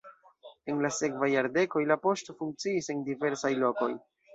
En 0.71 0.81
la 0.85 0.91
sekvaj 1.01 1.29
jardekoj 1.35 1.85
la 1.93 2.01
poŝto 2.09 2.39
funkciis 2.43 2.95
en 2.97 3.09
diversaj 3.13 3.57
lokoj. 3.65 3.97